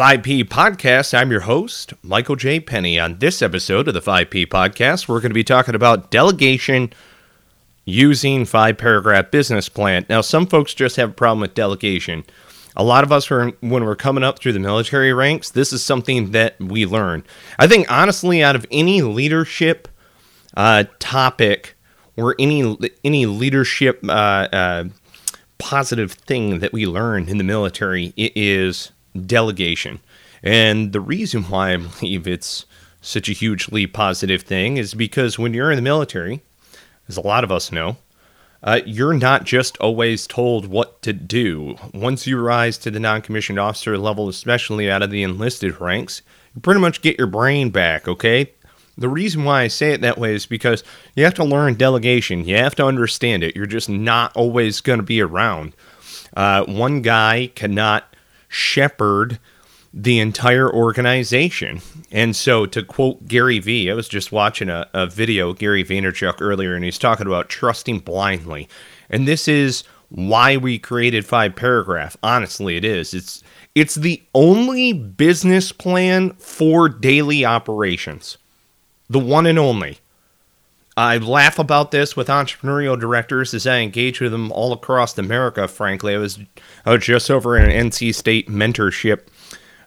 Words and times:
5P 0.00 0.44
Podcast. 0.44 1.12
I'm 1.12 1.30
your 1.30 1.40
host, 1.40 1.92
Michael 2.02 2.34
J. 2.34 2.58
Penny. 2.58 2.98
On 2.98 3.18
this 3.18 3.42
episode 3.42 3.86
of 3.86 3.92
the 3.92 4.00
5P 4.00 4.46
Podcast, 4.46 5.06
we're 5.06 5.20
going 5.20 5.28
to 5.28 5.34
be 5.34 5.44
talking 5.44 5.74
about 5.74 6.10
delegation 6.10 6.90
using 7.84 8.46
five 8.46 8.78
paragraph 8.78 9.30
business 9.30 9.68
plan. 9.68 10.06
Now, 10.08 10.22
some 10.22 10.46
folks 10.46 10.72
just 10.72 10.96
have 10.96 11.10
a 11.10 11.12
problem 11.12 11.40
with 11.40 11.52
delegation. 11.52 12.24
A 12.76 12.82
lot 12.82 13.04
of 13.04 13.12
us, 13.12 13.30
are, 13.30 13.50
when 13.60 13.84
we're 13.84 13.94
coming 13.94 14.24
up 14.24 14.38
through 14.38 14.54
the 14.54 14.58
military 14.58 15.12
ranks, 15.12 15.50
this 15.50 15.70
is 15.70 15.82
something 15.82 16.30
that 16.30 16.58
we 16.58 16.86
learn. 16.86 17.22
I 17.58 17.66
think, 17.66 17.92
honestly, 17.92 18.42
out 18.42 18.56
of 18.56 18.64
any 18.70 19.02
leadership 19.02 19.86
uh, 20.56 20.84
topic 20.98 21.76
or 22.16 22.34
any 22.38 22.74
any 23.04 23.26
leadership 23.26 24.00
uh, 24.08 24.48
uh, 24.50 24.84
positive 25.58 26.12
thing 26.12 26.60
that 26.60 26.72
we 26.72 26.86
learn 26.86 27.28
in 27.28 27.36
the 27.36 27.44
military, 27.44 28.14
it 28.16 28.32
is 28.34 28.92
delegation. 29.26 30.00
And 30.42 30.92
the 30.92 31.00
reason 31.00 31.44
why 31.44 31.72
I 31.72 31.76
believe 31.76 32.26
it's 32.26 32.66
such 33.00 33.28
a 33.28 33.32
hugely 33.32 33.86
positive 33.86 34.42
thing 34.42 34.76
is 34.76 34.94
because 34.94 35.38
when 35.38 35.54
you're 35.54 35.70
in 35.70 35.76
the 35.76 35.82
military, 35.82 36.42
as 37.08 37.16
a 37.16 37.22
lot 37.22 37.44
of 37.44 37.52
us 37.52 37.72
know, 37.72 37.96
uh, 38.62 38.80
you're 38.84 39.14
not 39.14 39.44
just 39.44 39.78
always 39.78 40.26
told 40.26 40.66
what 40.66 41.00
to 41.02 41.12
do. 41.12 41.76
Once 41.94 42.26
you 42.26 42.38
rise 42.38 42.76
to 42.78 42.90
the 42.90 43.00
non 43.00 43.22
commissioned 43.22 43.58
officer 43.58 43.96
level, 43.96 44.28
especially 44.28 44.90
out 44.90 45.02
of 45.02 45.10
the 45.10 45.22
enlisted 45.22 45.80
ranks, 45.80 46.20
you 46.54 46.60
pretty 46.60 46.80
much 46.80 47.00
get 47.00 47.16
your 47.16 47.26
brain 47.26 47.70
back, 47.70 48.06
okay? 48.06 48.52
The 48.98 49.08
reason 49.08 49.44
why 49.44 49.62
I 49.62 49.68
say 49.68 49.92
it 49.92 50.02
that 50.02 50.18
way 50.18 50.34
is 50.34 50.44
because 50.44 50.84
you 51.14 51.24
have 51.24 51.34
to 51.34 51.44
learn 51.44 51.74
delegation. 51.74 52.46
You 52.46 52.56
have 52.56 52.74
to 52.74 52.84
understand 52.84 53.42
it. 53.42 53.56
You're 53.56 53.64
just 53.64 53.88
not 53.88 54.36
always 54.36 54.82
going 54.82 54.98
to 54.98 55.04
be 55.04 55.22
around. 55.22 55.74
Uh, 56.36 56.64
one 56.64 57.00
guy 57.00 57.50
cannot 57.54 58.04
shepherd 58.50 59.38
the 59.94 60.18
entire 60.18 60.70
organization. 60.70 61.80
And 62.10 62.36
so, 62.36 62.66
to 62.66 62.82
quote 62.82 63.26
Gary 63.26 63.58
Vee, 63.58 63.90
I 63.90 63.94
was 63.94 64.08
just 64.08 64.32
watching 64.32 64.68
a, 64.68 64.88
a 64.92 65.06
video, 65.06 65.52
Gary 65.54 65.84
Vaynerchuk, 65.84 66.40
earlier, 66.40 66.74
and 66.74 66.84
he's 66.84 66.98
talking 66.98 67.26
about 67.26 67.48
trusting 67.48 68.00
blindly. 68.00 68.68
And 69.08 69.26
this 69.26 69.48
is 69.48 69.84
why 70.10 70.56
we 70.56 70.78
created 70.78 71.24
Five 71.24 71.56
Paragraph. 71.56 72.16
Honestly, 72.22 72.76
it 72.76 72.84
is. 72.84 73.14
It's 73.14 73.42
it's 73.74 73.94
the 73.94 74.22
only 74.34 74.92
business 74.92 75.70
plan 75.72 76.32
for 76.34 76.88
daily 76.88 77.44
operations. 77.44 78.36
The 79.08 79.20
one 79.20 79.46
and 79.46 79.58
only. 79.58 79.99
I 80.96 81.18
laugh 81.18 81.58
about 81.58 81.92
this 81.92 82.16
with 82.16 82.28
entrepreneurial 82.28 82.98
directors 82.98 83.54
as 83.54 83.66
I 83.66 83.78
engage 83.78 84.20
with 84.20 84.32
them 84.32 84.50
all 84.52 84.72
across 84.72 85.16
America. 85.16 85.68
Frankly, 85.68 86.14
I 86.14 86.18
was 86.18 86.38
I 86.84 86.92
was 86.92 87.04
just 87.04 87.30
over 87.30 87.56
an 87.56 87.70
NC 87.70 88.14
State 88.14 88.48
mentorship 88.48 89.20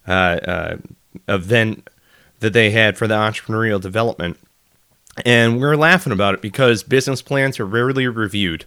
uh, 0.07 0.11
uh, 0.11 0.77
event 1.27 1.89
that 2.39 2.53
they 2.53 2.71
had 2.71 2.97
for 2.97 3.07
the 3.07 3.15
entrepreneurial 3.15 3.81
development, 3.81 4.39
and 5.25 5.57
we 5.57 5.63
are 5.63 5.77
laughing 5.77 6.13
about 6.13 6.33
it 6.33 6.41
because 6.41 6.83
business 6.83 7.21
plans 7.21 7.59
are 7.59 7.65
rarely 7.65 8.07
reviewed. 8.07 8.65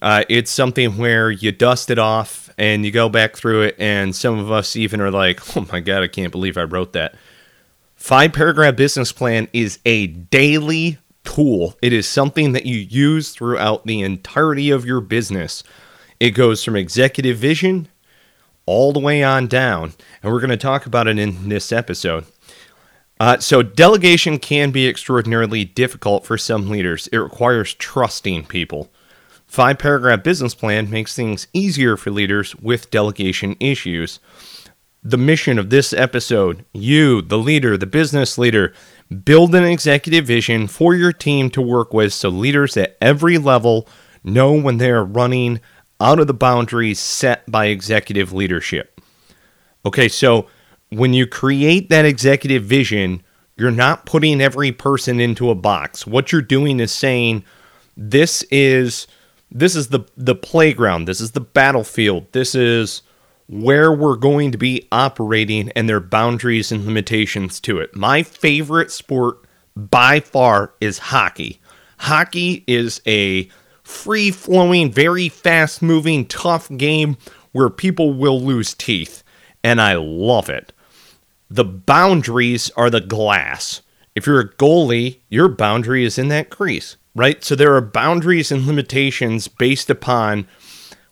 Uh, 0.00 0.24
it's 0.28 0.50
something 0.50 0.96
where 0.96 1.30
you 1.30 1.50
dust 1.50 1.90
it 1.90 1.98
off 1.98 2.50
and 2.56 2.84
you 2.84 2.92
go 2.92 3.08
back 3.08 3.36
through 3.36 3.62
it, 3.62 3.76
and 3.78 4.14
some 4.14 4.38
of 4.38 4.50
us 4.50 4.76
even 4.76 5.00
are 5.00 5.10
like, 5.10 5.56
"Oh 5.56 5.66
my 5.72 5.80
god, 5.80 6.04
I 6.04 6.08
can't 6.08 6.32
believe 6.32 6.56
I 6.56 6.62
wrote 6.62 6.92
that." 6.92 7.16
Five 7.96 8.32
paragraph 8.32 8.76
business 8.76 9.10
plan 9.10 9.48
is 9.52 9.80
a 9.84 10.06
daily 10.06 10.98
tool. 11.34 11.76
It 11.82 11.92
is 11.92 12.08
something 12.08 12.52
that 12.52 12.64
you 12.64 12.78
use 12.78 13.32
throughout 13.32 13.86
the 13.86 14.00
entirety 14.00 14.70
of 14.70 14.86
your 14.86 15.00
business. 15.00 15.62
It 16.18 16.30
goes 16.30 16.64
from 16.64 16.74
executive 16.74 17.36
vision 17.36 17.88
all 18.64 18.92
the 18.92 19.00
way 19.00 19.22
on 19.22 19.46
down, 19.46 19.92
and 20.22 20.32
we're 20.32 20.40
going 20.40 20.50
to 20.50 20.56
talk 20.56 20.86
about 20.86 21.06
it 21.06 21.18
in 21.18 21.50
this 21.50 21.70
episode. 21.70 22.24
Uh, 23.20 23.38
so, 23.38 23.62
delegation 23.62 24.38
can 24.38 24.70
be 24.70 24.88
extraordinarily 24.88 25.64
difficult 25.64 26.24
for 26.24 26.38
some 26.38 26.70
leaders. 26.70 27.08
It 27.08 27.18
requires 27.18 27.74
trusting 27.74 28.46
people. 28.46 28.90
Five 29.46 29.78
paragraph 29.78 30.22
business 30.22 30.54
plan 30.54 30.88
makes 30.88 31.14
things 31.14 31.46
easier 31.52 31.96
for 31.96 32.10
leaders 32.10 32.54
with 32.56 32.90
delegation 32.90 33.56
issues. 33.60 34.18
The 35.02 35.18
mission 35.18 35.58
of 35.58 35.70
this 35.70 35.92
episode 35.92 36.64
you, 36.72 37.22
the 37.22 37.38
leader, 37.38 37.76
the 37.76 37.86
business 37.86 38.38
leader, 38.38 38.72
Build 39.24 39.54
an 39.54 39.64
executive 39.64 40.26
vision 40.26 40.66
for 40.66 40.94
your 40.94 41.12
team 41.12 41.50
to 41.50 41.62
work 41.62 41.94
with 41.94 42.12
so 42.12 42.28
leaders 42.28 42.76
at 42.76 42.96
every 43.00 43.38
level 43.38 43.88
know 44.22 44.52
when 44.52 44.78
they 44.78 44.90
are 44.90 45.04
running 45.04 45.60
out 46.00 46.20
of 46.20 46.26
the 46.26 46.34
boundaries 46.34 46.98
set 46.98 47.50
by 47.50 47.66
executive 47.66 48.32
leadership. 48.32 49.00
Okay, 49.86 50.08
so 50.08 50.46
when 50.90 51.14
you 51.14 51.26
create 51.26 51.88
that 51.88 52.04
executive 52.04 52.64
vision, 52.64 53.22
you're 53.56 53.70
not 53.70 54.06
putting 54.06 54.40
every 54.40 54.72
person 54.72 55.20
into 55.20 55.50
a 55.50 55.54
box. 55.54 56.06
What 56.06 56.30
you're 56.30 56.42
doing 56.42 56.78
is 56.80 56.92
saying 56.92 57.44
this 57.96 58.42
is 58.50 59.06
this 59.50 59.74
is 59.74 59.88
the 59.88 60.00
the 60.16 60.34
playground, 60.34 61.06
this 61.06 61.20
is 61.20 61.32
the 61.32 61.40
battlefield, 61.40 62.30
this 62.32 62.54
is 62.54 63.02
where 63.48 63.90
we're 63.92 64.16
going 64.16 64.52
to 64.52 64.58
be 64.58 64.86
operating 64.92 65.70
and 65.70 65.88
their 65.88 66.00
boundaries 66.00 66.70
and 66.70 66.84
limitations 66.84 67.58
to 67.60 67.78
it. 67.78 67.96
My 67.96 68.22
favorite 68.22 68.90
sport 68.90 69.38
by 69.74 70.20
far 70.20 70.74
is 70.80 70.98
hockey. 70.98 71.60
Hockey 71.98 72.62
is 72.66 73.00
a 73.06 73.48
free 73.82 74.30
flowing, 74.30 74.92
very 74.92 75.28
fast 75.28 75.80
moving, 75.80 76.26
tough 76.26 76.68
game 76.76 77.16
where 77.52 77.70
people 77.70 78.12
will 78.12 78.40
lose 78.40 78.74
teeth, 78.74 79.24
and 79.64 79.80
I 79.80 79.94
love 79.94 80.50
it. 80.50 80.72
The 81.50 81.64
boundaries 81.64 82.70
are 82.76 82.90
the 82.90 83.00
glass. 83.00 83.80
If 84.14 84.26
you're 84.26 84.40
a 84.40 84.48
goalie, 84.48 85.20
your 85.30 85.48
boundary 85.48 86.04
is 86.04 86.18
in 86.18 86.28
that 86.28 86.50
crease, 86.50 86.96
right? 87.14 87.42
So 87.42 87.54
there 87.54 87.74
are 87.74 87.80
boundaries 87.80 88.52
and 88.52 88.66
limitations 88.66 89.48
based 89.48 89.88
upon 89.88 90.46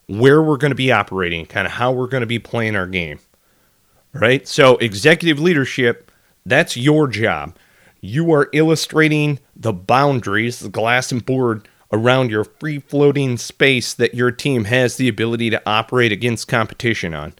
where 0.07 0.41
we're 0.41 0.57
going 0.57 0.71
to 0.71 0.75
be 0.75 0.91
operating, 0.91 1.45
kind 1.45 1.67
of 1.67 1.73
how 1.73 1.91
we're 1.91 2.07
going 2.07 2.21
to 2.21 2.27
be 2.27 2.39
playing 2.39 2.75
our 2.75 2.87
game. 2.87 3.19
Right? 4.13 4.47
So, 4.47 4.77
executive 4.77 5.39
leadership, 5.39 6.11
that's 6.45 6.75
your 6.75 7.07
job. 7.07 7.55
You 8.01 8.31
are 8.31 8.49
illustrating 8.53 9.39
the 9.55 9.73
boundaries, 9.73 10.59
the 10.59 10.69
glass 10.69 11.11
and 11.11 11.25
board 11.25 11.67
around 11.91 12.31
your 12.31 12.43
free 12.43 12.79
floating 12.79 13.37
space 13.37 13.93
that 13.93 14.13
your 14.13 14.31
team 14.31 14.65
has 14.65 14.97
the 14.97 15.07
ability 15.07 15.49
to 15.49 15.61
operate 15.69 16.11
against 16.11 16.47
competition 16.47 17.13
on. 17.13 17.33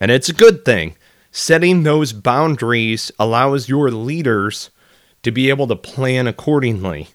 And 0.00 0.10
it's 0.10 0.28
a 0.28 0.34
good 0.34 0.64
thing. 0.64 0.96
Setting 1.30 1.82
those 1.82 2.12
boundaries 2.12 3.10
allows 3.18 3.68
your 3.68 3.90
leaders 3.90 4.70
to 5.22 5.32
be 5.32 5.48
able 5.48 5.66
to 5.66 5.76
plan 5.76 6.26
accordingly. 6.26 7.08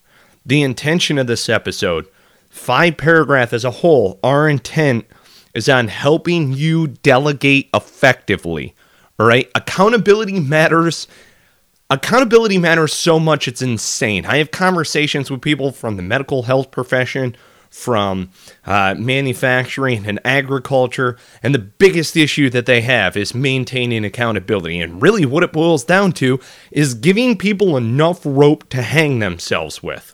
The 0.45 0.61
intention 0.61 1.17
of 1.17 1.27
this 1.27 1.47
episode 1.47 2.05
five 2.49 2.97
paragraph 2.97 3.53
as 3.53 3.63
a 3.63 3.71
whole, 3.71 4.19
our 4.23 4.49
intent 4.49 5.05
is 5.53 5.69
on 5.69 5.87
helping 5.87 6.53
you 6.53 6.87
delegate 6.87 7.69
effectively. 7.73 8.75
All 9.19 9.25
right. 9.25 9.49
Accountability 9.55 10.39
matters. 10.39 11.07
Accountability 11.89 12.59
matters 12.59 12.93
so 12.93 13.19
much, 13.19 13.47
it's 13.47 13.63
insane. 13.63 14.23
I 14.25 14.37
have 14.37 14.51
conversations 14.51 15.31
with 15.31 15.41
people 15.41 15.71
from 15.71 15.97
the 15.97 16.03
medical 16.03 16.43
health 16.43 16.69
profession, 16.69 17.35
from 17.71 18.29
uh, 18.65 18.93
manufacturing 18.95 20.05
and 20.05 20.19
agriculture, 20.23 21.17
and 21.41 21.53
the 21.53 21.59
biggest 21.59 22.15
issue 22.15 22.49
that 22.51 22.67
they 22.67 22.81
have 22.81 23.17
is 23.17 23.33
maintaining 23.33 24.05
accountability. 24.05 24.79
And 24.79 25.01
really, 25.01 25.25
what 25.25 25.41
it 25.41 25.51
boils 25.51 25.83
down 25.83 26.11
to 26.13 26.39
is 26.71 26.93
giving 26.93 27.35
people 27.35 27.75
enough 27.75 28.21
rope 28.23 28.69
to 28.69 28.83
hang 28.83 29.17
themselves 29.17 29.81
with. 29.81 30.13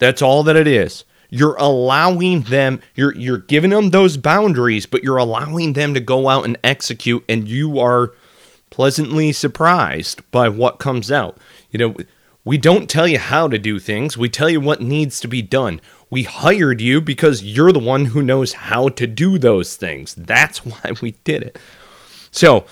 That's 0.00 0.22
all 0.22 0.42
that 0.42 0.56
it 0.56 0.66
is. 0.66 1.04
You're 1.28 1.54
allowing 1.56 2.42
them, 2.42 2.80
you're 2.96 3.14
you're 3.14 3.38
giving 3.38 3.70
them 3.70 3.90
those 3.90 4.16
boundaries, 4.16 4.84
but 4.84 5.04
you're 5.04 5.16
allowing 5.16 5.74
them 5.74 5.94
to 5.94 6.00
go 6.00 6.28
out 6.28 6.44
and 6.44 6.58
execute, 6.64 7.24
and 7.28 7.46
you 7.46 7.78
are 7.78 8.12
pleasantly 8.70 9.30
surprised 9.30 10.28
by 10.32 10.48
what 10.48 10.80
comes 10.80 11.12
out. 11.12 11.38
You 11.70 11.78
know, 11.78 11.96
we 12.44 12.58
don't 12.58 12.90
tell 12.90 13.06
you 13.06 13.18
how 13.18 13.46
to 13.46 13.58
do 13.58 13.78
things, 13.78 14.18
we 14.18 14.28
tell 14.28 14.50
you 14.50 14.60
what 14.60 14.80
needs 14.80 15.20
to 15.20 15.28
be 15.28 15.42
done. 15.42 15.80
We 16.08 16.24
hired 16.24 16.80
you 16.80 17.00
because 17.00 17.44
you're 17.44 17.70
the 17.70 17.78
one 17.78 18.06
who 18.06 18.22
knows 18.22 18.52
how 18.52 18.88
to 18.88 19.06
do 19.06 19.38
those 19.38 19.76
things. 19.76 20.16
That's 20.16 20.58
why 20.66 20.92
we 21.00 21.12
did 21.22 21.44
it. 21.44 21.58
So, 22.32 22.64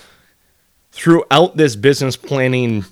throughout 0.90 1.56
this 1.56 1.76
business 1.76 2.16
planning 2.16 2.84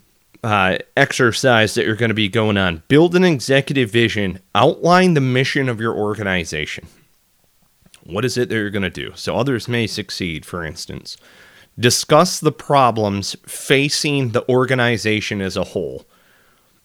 uh, 0.47 0.79
exercise 0.97 1.75
that 1.75 1.85
you're 1.85 1.97
going 1.97 2.11
to 2.11 2.15
be 2.15 2.29
going 2.29 2.57
on. 2.57 2.85
Build 2.87 3.17
an 3.17 3.25
executive 3.25 3.91
vision, 3.91 4.39
outline 4.55 5.15
the 5.15 5.21
mission 5.21 5.69
of 5.69 5.81
your 5.81 5.93
organization. 5.93 6.87
What 8.05 8.25
is 8.25 8.39
it 8.39 8.49
that 8.49 8.55
you're 8.55 8.71
going 8.71 8.83
to 8.83 8.91
do? 8.91 9.11
So 9.17 9.37
others 9.37 9.67
may 9.67 9.89
succeed, 9.89 10.47
for 10.47 10.65
instance. 10.65 11.17
Discuss 11.77 12.39
the 12.39 12.53
problems 12.53 13.35
facing 13.45 14.31
the 14.31 14.49
organization 14.49 15.41
as 15.41 15.57
a 15.57 15.65
whole. 15.65 16.07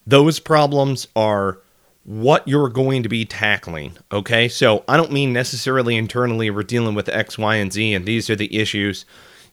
Those 0.04 0.40
problems 0.40 1.06
are 1.14 1.60
what 2.02 2.48
you're 2.48 2.68
going 2.68 3.04
to 3.04 3.08
be 3.08 3.24
tackling. 3.24 3.96
Okay, 4.10 4.48
so 4.48 4.82
I 4.88 4.96
don't 4.96 5.12
mean 5.12 5.32
necessarily 5.32 5.96
internally 5.96 6.50
we're 6.50 6.64
dealing 6.64 6.96
with 6.96 7.08
X, 7.08 7.38
Y, 7.38 7.54
and 7.54 7.72
Z, 7.72 7.94
and 7.94 8.06
these 8.06 8.28
are 8.28 8.34
the 8.34 8.52
issues. 8.58 9.04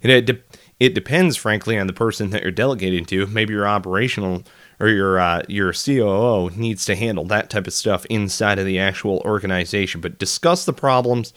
You 0.02 0.22
know, 0.22 0.38
It 0.80 0.96
depends, 0.96 1.36
frankly, 1.36 1.78
on 1.78 1.88
the 1.88 1.94
person 1.94 2.30
that 2.30 2.42
you're 2.42 2.52
delegating 2.52 3.04
to. 3.06 3.28
Maybe 3.28 3.54
your 3.54 3.68
operational 3.68 4.44
or 4.80 4.88
your 4.88 5.20
uh, 5.20 5.44
your 5.50 5.74
COO 5.74 6.50
needs 6.56 6.86
to 6.86 6.96
handle 6.96 7.26
that 7.26 7.50
type 7.50 7.68
of 7.68 7.74
stuff 7.74 8.06
inside 8.06 8.60
of 8.60 8.66
the 8.66 8.80
actual 8.80 9.20
organization. 9.26 10.00
But 10.00 10.20
discuss 10.20 10.66
the 10.66 10.74
problems 10.74 11.34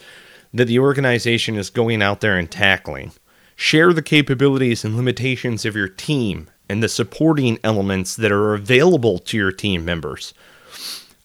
that 0.53 0.65
the 0.65 0.79
organization 0.79 1.55
is 1.55 1.69
going 1.69 2.01
out 2.01 2.21
there 2.21 2.37
and 2.37 2.49
tackling. 2.49 3.11
Share 3.55 3.91
the 3.91 4.01
capabilities 4.01 4.85
and 4.85 4.95
limitations 4.95 5.65
of 5.65 5.75
your 5.75 5.89
team 5.89 6.49
and 6.69 6.81
the 6.81 6.89
supporting 6.89 7.59
elements 7.63 8.15
that 8.15 8.31
are 8.31 8.53
available 8.53 9.19
to 9.19 9.37
your 9.37 9.51
team 9.51 9.83
members. 9.83 10.33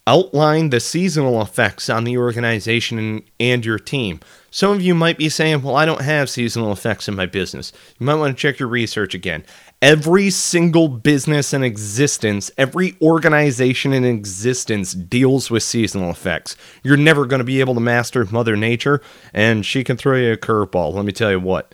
Outline 0.09 0.71
the 0.71 0.81
seasonal 0.81 1.43
effects 1.43 1.91
on 1.91 2.05
the 2.05 2.17
organization 2.17 3.23
and 3.39 3.63
your 3.63 3.79
team. 3.79 4.21
Some 4.51 4.73
of 4.73 4.81
you 4.81 4.95
might 4.95 5.19
be 5.19 5.29
saying, 5.29 5.61
Well, 5.61 5.77
I 5.77 5.85
don't 5.85 6.01
have 6.01 6.31
seasonal 6.31 6.73
effects 6.73 7.09
in 7.09 7.15
my 7.15 7.27
business. 7.27 7.75
You 7.99 8.07
might 8.07 8.15
want 8.15 8.35
to 8.35 8.41
check 8.41 8.59
your 8.59 8.71
research 8.71 9.13
again. 9.13 9.45
Every 9.83 10.31
single 10.31 10.89
business 10.89 11.53
in 11.53 11.63
existence, 11.63 12.51
every 12.57 12.97
organization 13.03 13.93
in 13.93 14.07
existence 14.07 14.95
deals 14.95 15.51
with 15.51 15.63
seasonal 15.63 16.11
effects. 16.11 16.57
You're 16.83 16.97
never 16.97 17.27
going 17.27 17.41
to 17.41 17.45
be 17.45 17.61
able 17.61 17.75
to 17.75 17.81
master 17.81 18.25
Mother 18.25 18.57
Nature, 18.57 19.03
and 19.35 19.67
she 19.67 19.85
can 19.85 19.99
throw 19.99 20.17
you 20.17 20.33
a 20.33 20.39
curveball. 20.39 20.95
Let 20.95 21.05
me 21.05 21.13
tell 21.13 21.33
you 21.33 21.41
what. 21.41 21.71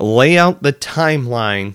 Lay 0.00 0.38
out 0.38 0.62
the 0.62 0.72
timeline 0.72 1.74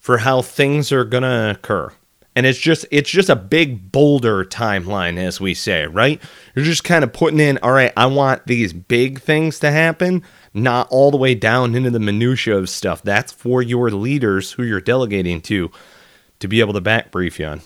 for 0.00 0.18
how 0.18 0.42
things 0.42 0.90
are 0.90 1.04
going 1.04 1.22
to 1.22 1.52
occur 1.52 1.92
and 2.38 2.46
it's 2.46 2.60
just 2.60 2.86
it's 2.92 3.10
just 3.10 3.28
a 3.28 3.34
big 3.34 3.90
boulder 3.90 4.44
timeline 4.44 5.18
as 5.18 5.40
we 5.40 5.54
say 5.54 5.86
right? 5.86 6.22
You're 6.54 6.64
just 6.64 6.84
kind 6.84 7.02
of 7.02 7.12
putting 7.12 7.40
in 7.40 7.58
all 7.64 7.72
right 7.72 7.92
i 7.96 8.06
want 8.06 8.46
these 8.46 8.72
big 8.72 9.20
things 9.20 9.58
to 9.58 9.72
happen 9.72 10.22
not 10.54 10.86
all 10.88 11.10
the 11.10 11.16
way 11.16 11.34
down 11.34 11.74
into 11.74 11.90
the 11.90 11.98
minutia 11.98 12.56
of 12.56 12.70
stuff. 12.70 13.02
That's 13.02 13.32
for 13.32 13.60
your 13.60 13.90
leaders 13.90 14.52
who 14.52 14.62
you're 14.62 14.80
delegating 14.80 15.40
to 15.42 15.72
to 16.38 16.46
be 16.46 16.60
able 16.60 16.74
to 16.74 16.80
back 16.80 17.10
brief 17.10 17.40
you 17.40 17.46
on. 17.46 17.62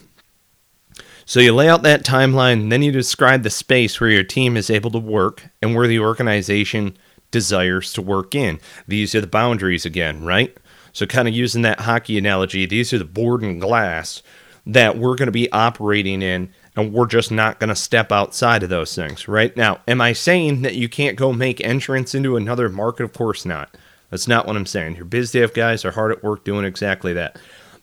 So 1.27 1.41
you 1.41 1.55
lay 1.55 1.69
out 1.69 1.83
that 1.83 2.03
timeline 2.03 2.71
then 2.71 2.81
you 2.81 2.93
describe 2.93 3.43
the 3.43 3.51
space 3.51 4.01
where 4.01 4.09
your 4.09 4.25
team 4.25 4.57
is 4.57 4.71
able 4.71 4.91
to 4.93 4.99
work 4.99 5.51
and 5.61 5.77
where 5.77 5.87
the 5.87 5.99
organization 5.99 6.97
desires 7.31 7.93
to 7.93 8.01
work 8.01 8.35
in. 8.35 8.59
These 8.89 9.15
are 9.15 9.21
the 9.21 9.27
boundaries 9.27 9.85
again 9.85 10.25
right? 10.25 10.57
So 10.95 11.05
kind 11.05 11.29
of 11.29 11.35
using 11.35 11.61
that 11.61 11.81
hockey 11.81 12.17
analogy 12.17 12.65
these 12.65 12.95
are 12.95 12.99
the 12.99 13.05
board 13.05 13.43
and 13.43 13.61
glass 13.61 14.23
that 14.67 14.97
we're 14.97 15.17
going 15.17 15.26
to 15.26 15.32
be 15.32 15.50
operating 15.53 16.23
in 16.23 16.53
and 16.76 16.93
we're 16.93 17.06
just 17.06 17.31
not 17.31 17.61
going 17.61 17.69
to 17.69 17.75
step 17.75 18.12
outside 18.12 18.62
of 18.62 18.69
those 18.69 18.94
things 18.94 19.29
right? 19.29 19.56
Now 19.56 19.81
am 19.88 20.00
i 20.00 20.12
saying 20.12 20.62
that 20.62 20.75
you 20.75 20.88
can't 20.88 21.17
go 21.17 21.32
make 21.32 21.61
entrance 21.61 22.14
into 22.14 22.37
another 22.37 22.69
market? 22.69 23.05
Of 23.05 23.12
course 23.12 23.44
not. 23.44 23.76
That's 24.11 24.29
not 24.29 24.47
what 24.47 24.56
i'm 24.56 24.67
saying. 24.67 24.97
Your 24.97 25.05
biz 25.05 25.32
dev 25.32 25.55
guys 25.55 25.85
are 25.85 25.93
hard 25.93 26.12
at 26.12 26.23
work 26.23 26.44
doing 26.44 26.64
exactly 26.64 27.12
that. 27.14 27.38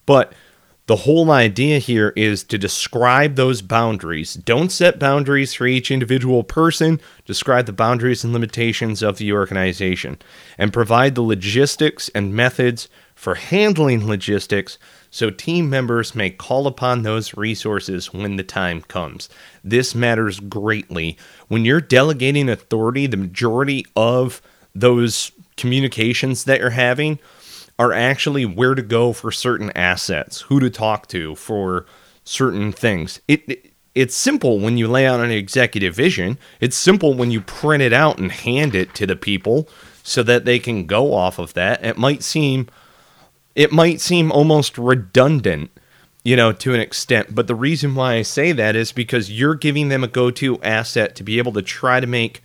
But 0.06 0.34
the 0.90 0.96
whole 0.96 1.30
idea 1.30 1.78
here 1.78 2.14
is 2.16 2.44
to 2.46 2.58
describe 2.58 3.36
those 3.36 3.62
boundaries. 3.62 4.34
Don't 4.34 4.72
set 4.72 4.98
boundaries 4.98 5.54
for 5.54 5.68
each 5.68 5.92
individual 5.92 6.44
person, 6.44 7.00
describe 7.26 7.68
the 7.68 7.74
boundaries 7.74 8.24
and 8.24 8.34
limitations 8.34 9.04
of 9.04 9.20
the 9.20 9.32
organization, 9.32 10.18
and 10.58 10.74
provide 10.74 11.14
the 11.14 11.22
logistics 11.22 12.10
and 12.16 12.34
methods 12.34 12.90
for 13.14 13.36
handling 13.36 14.08
logistics 14.08 14.80
so 15.12 15.30
team 15.30 15.70
members 15.70 16.14
may 16.14 16.30
call 16.30 16.68
upon 16.68 17.02
those 17.02 17.36
resources 17.36 18.14
when 18.14 18.36
the 18.36 18.44
time 18.44 18.82
comes. 18.82 19.30
This 19.64 19.96
matters 19.96 20.40
greatly. 20.40 21.18
When 21.48 21.66
you're 21.66 21.82
delegating 21.82 22.50
authority, 22.50 23.08
the 23.08 23.18
majority 23.18 23.86
of 23.96 24.42
those 24.76 25.32
communications 25.58 26.44
that 26.46 26.60
you're 26.60 26.70
having 26.72 27.20
are 27.78 27.94
actually 27.94 28.46
where 28.46 28.76
to 28.76 28.82
go 28.82 29.14
for 29.14 29.32
certain 29.32 29.72
assets, 29.72 30.42
who 30.42 30.60
to 30.60 30.70
talk 30.70 31.08
to 31.08 31.36
for 31.36 31.86
certain 32.24 32.72
things. 32.72 33.22
It, 33.28 33.44
it 33.48 33.74
it's 33.96 34.16
simple 34.16 34.60
when 34.60 34.78
you 34.78 34.88
lay 34.88 35.08
out 35.08 35.20
an 35.20 35.32
executive 35.32 35.96
vision. 35.96 36.38
It's 36.62 36.78
simple 36.78 37.16
when 37.16 37.32
you 37.32 37.42
print 37.42 37.82
it 37.82 37.92
out 37.92 38.20
and 38.20 38.32
hand 38.32 38.76
it 38.76 38.94
to 38.96 39.08
the 39.08 39.16
people 39.16 39.68
so 40.04 40.24
that 40.24 40.46
they 40.46 40.60
can 40.60 40.86
go 40.86 41.14
off 41.14 41.40
of 41.40 41.54
that. 41.56 41.84
It 41.84 41.98
might 41.98 42.24
seem 42.24 42.70
it 43.56 43.72
might 43.72 44.02
seem 44.02 44.32
almost 44.32 44.78
redundant, 44.78 45.72
you 46.24 46.36
know, 46.36 46.52
to 46.54 46.74
an 46.74 46.80
extent. 46.80 47.34
But 47.34 47.48
the 47.48 47.56
reason 47.56 47.96
why 47.96 48.16
I 48.16 48.22
say 48.22 48.52
that 48.52 48.76
is 48.76 48.92
because 48.92 49.32
you're 49.32 49.56
giving 49.56 49.90
them 49.90 50.04
a 50.04 50.08
go 50.08 50.32
to 50.32 50.62
asset 50.62 51.16
to 51.16 51.24
be 51.24 51.38
able 51.38 51.54
to 51.54 51.62
try 51.62 52.00
to 52.00 52.08
make, 52.08 52.44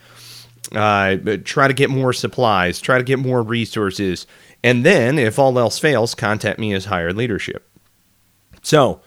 uh, 0.73 1.17
try 1.45 1.69
to 1.69 1.75
get 1.75 1.91
more 1.91 2.13
supplies, 2.13 2.81
try 2.81 2.99
to 2.99 3.05
get 3.05 3.19
more 3.19 3.43
resources. 3.43 4.27
And 4.63 4.85
then, 4.85 5.19
if 5.19 5.39
all 5.39 5.59
else 5.59 5.79
fails, 5.79 6.15
contact 6.15 6.59
me 6.59 6.73
as 6.73 6.87
higher 6.87 7.13
leadership. 7.13 7.69
So, 8.63 9.01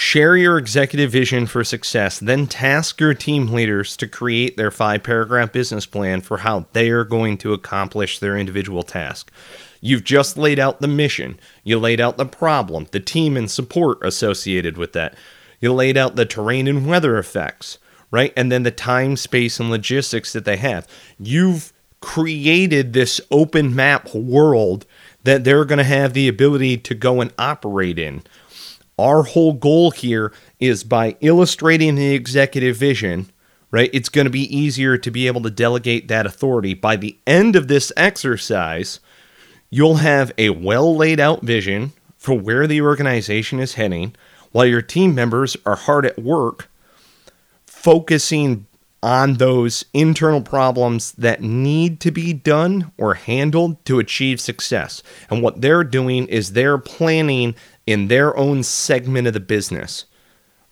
Share 0.00 0.34
your 0.34 0.56
executive 0.56 1.10
vision 1.10 1.46
for 1.46 1.62
success, 1.62 2.18
then 2.18 2.46
task 2.46 2.98
your 3.02 3.12
team 3.12 3.48
leaders 3.48 3.98
to 3.98 4.08
create 4.08 4.56
their 4.56 4.70
five 4.70 5.02
paragraph 5.02 5.52
business 5.52 5.84
plan 5.84 6.22
for 6.22 6.38
how 6.38 6.64
they 6.72 6.88
are 6.88 7.04
going 7.04 7.36
to 7.36 7.52
accomplish 7.52 8.18
their 8.18 8.34
individual 8.38 8.82
task. 8.82 9.30
You've 9.82 10.02
just 10.02 10.38
laid 10.38 10.58
out 10.58 10.80
the 10.80 10.88
mission. 10.88 11.38
You 11.64 11.78
laid 11.78 12.00
out 12.00 12.16
the 12.16 12.24
problem, 12.24 12.86
the 12.92 12.98
team 12.98 13.36
and 13.36 13.50
support 13.50 13.98
associated 14.00 14.78
with 14.78 14.94
that. 14.94 15.16
You 15.60 15.74
laid 15.74 15.98
out 15.98 16.16
the 16.16 16.24
terrain 16.24 16.66
and 16.66 16.86
weather 16.86 17.18
effects, 17.18 17.76
right? 18.10 18.32
And 18.38 18.50
then 18.50 18.62
the 18.62 18.70
time, 18.70 19.18
space, 19.18 19.60
and 19.60 19.68
logistics 19.68 20.32
that 20.32 20.46
they 20.46 20.56
have. 20.56 20.88
You've 21.18 21.74
created 22.00 22.94
this 22.94 23.20
open 23.30 23.76
map 23.76 24.14
world 24.14 24.86
that 25.24 25.44
they're 25.44 25.66
going 25.66 25.76
to 25.76 25.84
have 25.84 26.14
the 26.14 26.26
ability 26.26 26.78
to 26.78 26.94
go 26.94 27.20
and 27.20 27.34
operate 27.38 27.98
in. 27.98 28.22
Our 29.00 29.22
whole 29.22 29.54
goal 29.54 29.90
here 29.90 30.32
is 30.58 30.84
by 30.84 31.16
illustrating 31.20 31.94
the 31.94 32.14
executive 32.14 32.76
vision, 32.76 33.30
right? 33.70 33.90
It's 33.92 34.08
going 34.08 34.26
to 34.26 34.30
be 34.30 34.54
easier 34.54 34.98
to 34.98 35.10
be 35.10 35.26
able 35.26 35.42
to 35.42 35.50
delegate 35.50 36.08
that 36.08 36.26
authority. 36.26 36.74
By 36.74 36.96
the 36.96 37.18
end 37.26 37.56
of 37.56 37.68
this 37.68 37.92
exercise, 37.96 39.00
You'll 39.72 39.96
have 39.96 40.32
a 40.36 40.50
well 40.50 40.96
laid 40.96 41.20
out 41.20 41.42
vision 41.42 41.92
for 42.18 42.36
where 42.36 42.66
the 42.66 42.82
organization 42.82 43.60
is 43.60 43.74
heading 43.74 44.16
while 44.50 44.66
your 44.66 44.82
team 44.82 45.14
members 45.14 45.56
are 45.64 45.76
hard 45.76 46.04
at 46.04 46.18
work 46.18 46.68
focusing 47.64 48.66
on 49.02 49.34
those 49.34 49.84
internal 49.94 50.42
problems 50.42 51.12
that 51.12 51.42
need 51.42 52.00
to 52.00 52.10
be 52.10 52.32
done 52.32 52.92
or 52.98 53.14
handled 53.14 53.82
to 53.86 53.98
achieve 53.98 54.40
success. 54.40 55.02
And 55.30 55.42
what 55.42 55.60
they're 55.60 55.84
doing 55.84 56.26
is 56.26 56.52
they're 56.52 56.78
planning 56.78 57.54
in 57.86 58.08
their 58.08 58.36
own 58.36 58.62
segment 58.62 59.26
of 59.26 59.32
the 59.32 59.40
business. 59.40 60.04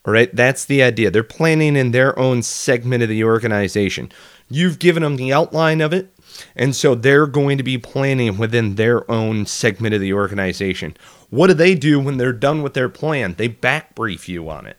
All 0.04 0.12
right, 0.12 0.34
that's 0.34 0.64
the 0.64 0.82
idea. 0.82 1.10
They're 1.10 1.22
planning 1.22 1.76
in 1.76 1.90
their 1.90 2.18
own 2.18 2.42
segment 2.42 3.02
of 3.02 3.08
the 3.08 3.24
organization. 3.24 4.12
You've 4.48 4.78
given 4.78 5.02
them 5.02 5.16
the 5.16 5.32
outline 5.32 5.80
of 5.80 5.92
it, 5.92 6.10
and 6.56 6.74
so 6.74 6.94
they're 6.94 7.26
going 7.26 7.58
to 7.58 7.64
be 7.64 7.76
planning 7.76 8.38
within 8.38 8.76
their 8.76 9.10
own 9.10 9.44
segment 9.44 9.94
of 9.94 10.00
the 10.00 10.14
organization. 10.14 10.96
What 11.30 11.48
do 11.48 11.54
they 11.54 11.74
do 11.74 12.00
when 12.00 12.16
they're 12.16 12.32
done 12.32 12.62
with 12.62 12.74
their 12.74 12.88
plan? 12.88 13.34
They 13.36 13.48
back 13.48 13.94
brief 13.94 14.28
you 14.28 14.48
on 14.48 14.66
it. 14.66 14.78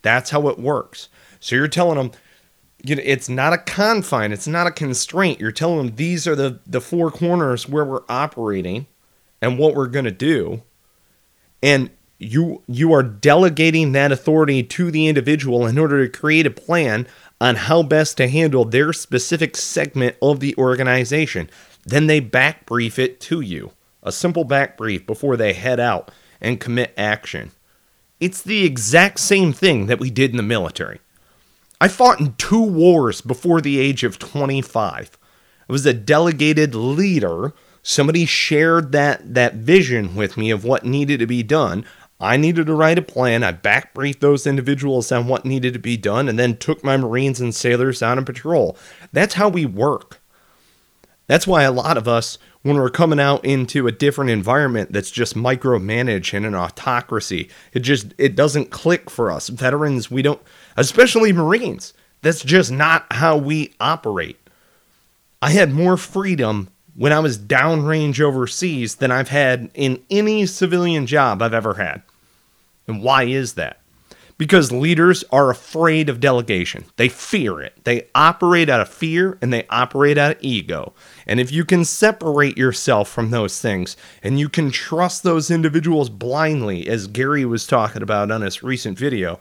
That's 0.00 0.30
how 0.30 0.48
it 0.48 0.58
works. 0.58 1.08
So 1.40 1.56
you're 1.56 1.68
telling 1.68 1.98
them, 1.98 2.12
you 2.84 2.96
know, 2.96 3.02
it's 3.04 3.28
not 3.28 3.52
a 3.52 3.58
confine, 3.58 4.32
it's 4.32 4.46
not 4.46 4.66
a 4.66 4.70
constraint. 4.70 5.40
You're 5.40 5.52
telling 5.52 5.78
them 5.78 5.96
these 5.96 6.26
are 6.26 6.36
the, 6.36 6.60
the 6.66 6.80
four 6.80 7.10
corners 7.10 7.68
where 7.68 7.84
we're 7.84 8.04
operating 8.08 8.86
and 9.40 9.58
what 9.58 9.74
we're 9.74 9.86
going 9.86 10.04
to 10.04 10.10
do. 10.10 10.62
And 11.62 11.90
you 12.18 12.62
you 12.66 12.92
are 12.92 13.02
delegating 13.02 13.92
that 13.92 14.12
authority 14.12 14.62
to 14.62 14.90
the 14.90 15.08
individual 15.08 15.66
in 15.66 15.78
order 15.78 16.06
to 16.06 16.18
create 16.18 16.46
a 16.46 16.50
plan 16.50 17.06
on 17.40 17.56
how 17.56 17.82
best 17.82 18.16
to 18.18 18.28
handle 18.28 18.64
their 18.64 18.92
specific 18.92 19.56
segment 19.56 20.16
of 20.22 20.40
the 20.40 20.54
organization. 20.56 21.50
Then 21.84 22.06
they 22.06 22.20
back 22.20 22.66
brief 22.66 22.98
it 22.98 23.20
to 23.22 23.40
you. 23.40 23.72
A 24.02 24.12
simple 24.12 24.44
back 24.44 24.76
brief 24.76 25.06
before 25.06 25.36
they 25.36 25.52
head 25.54 25.80
out 25.80 26.10
and 26.40 26.60
commit 26.60 26.94
action. 26.96 27.50
It's 28.20 28.42
the 28.42 28.64
exact 28.64 29.18
same 29.20 29.52
thing 29.52 29.86
that 29.86 29.98
we 29.98 30.10
did 30.10 30.30
in 30.30 30.36
the 30.36 30.42
military. 30.42 31.00
I 31.84 31.88
fought 31.88 32.18
in 32.18 32.34
two 32.36 32.62
wars 32.62 33.20
before 33.20 33.60
the 33.60 33.78
age 33.78 34.04
of 34.04 34.18
25. 34.18 35.18
I 35.68 35.70
was 35.70 35.84
a 35.84 35.92
delegated 35.92 36.74
leader. 36.74 37.52
Somebody 37.82 38.24
shared 38.24 38.92
that, 38.92 39.34
that 39.34 39.56
vision 39.56 40.16
with 40.16 40.38
me 40.38 40.50
of 40.50 40.64
what 40.64 40.86
needed 40.86 41.20
to 41.20 41.26
be 41.26 41.42
done. 41.42 41.84
I 42.18 42.38
needed 42.38 42.68
to 42.68 42.74
write 42.74 42.98
a 42.98 43.02
plan. 43.02 43.44
I 43.44 43.52
backbriefed 43.52 44.20
those 44.20 44.46
individuals 44.46 45.12
on 45.12 45.28
what 45.28 45.44
needed 45.44 45.74
to 45.74 45.78
be 45.78 45.98
done 45.98 46.26
and 46.26 46.38
then 46.38 46.56
took 46.56 46.82
my 46.82 46.96
Marines 46.96 47.38
and 47.38 47.54
sailors 47.54 48.02
out 48.02 48.16
on 48.16 48.24
patrol. 48.24 48.78
That's 49.12 49.34
how 49.34 49.50
we 49.50 49.66
work. 49.66 50.22
That's 51.26 51.46
why 51.46 51.64
a 51.64 51.72
lot 51.72 51.98
of 51.98 52.08
us, 52.08 52.38
when 52.62 52.76
we're 52.76 52.88
coming 52.88 53.20
out 53.20 53.44
into 53.44 53.86
a 53.86 53.92
different 53.92 54.30
environment 54.30 54.92
that's 54.92 55.10
just 55.10 55.34
micromanaged 55.34 56.32
and 56.32 56.46
an 56.46 56.54
autocracy, 56.54 57.50
it 57.74 57.80
just 57.80 58.14
it 58.16 58.36
doesn't 58.36 58.70
click 58.70 59.10
for 59.10 59.30
us. 59.30 59.48
Veterans, 59.48 60.10
we 60.10 60.22
don't 60.22 60.40
especially 60.76 61.32
Marines. 61.32 61.94
That's 62.22 62.42
just 62.42 62.70
not 62.70 63.06
how 63.12 63.36
we 63.36 63.74
operate. 63.80 64.38
I 65.42 65.50
had 65.50 65.72
more 65.72 65.96
freedom 65.96 66.68
when 66.94 67.12
I 67.12 67.18
was 67.18 67.38
downrange 67.38 68.20
overseas 68.20 68.96
than 68.96 69.10
I've 69.10 69.28
had 69.28 69.70
in 69.74 70.02
any 70.10 70.46
civilian 70.46 71.06
job 71.06 71.42
I've 71.42 71.54
ever 71.54 71.74
had. 71.74 72.02
And 72.86 73.02
why 73.02 73.24
is 73.24 73.54
that? 73.54 73.80
Because 74.36 74.72
leaders 74.72 75.22
are 75.30 75.50
afraid 75.50 76.08
of 76.08 76.18
delegation. 76.18 76.86
They 76.96 77.08
fear 77.08 77.60
it. 77.60 77.84
They 77.84 78.08
operate 78.14 78.68
out 78.68 78.80
of 78.80 78.88
fear 78.88 79.38
and 79.40 79.52
they 79.52 79.66
operate 79.68 80.18
out 80.18 80.32
of 80.32 80.38
ego. 80.40 80.92
And 81.26 81.38
if 81.38 81.52
you 81.52 81.64
can 81.64 81.84
separate 81.84 82.56
yourself 82.56 83.08
from 83.08 83.30
those 83.30 83.60
things 83.60 83.96
and 84.22 84.40
you 84.40 84.48
can 84.48 84.70
trust 84.70 85.22
those 85.22 85.50
individuals 85.50 86.08
blindly, 86.08 86.88
as 86.88 87.06
Gary 87.06 87.44
was 87.44 87.66
talking 87.66 88.02
about 88.02 88.30
on 88.30 88.40
his 88.40 88.62
recent 88.62 88.98
video, 88.98 89.40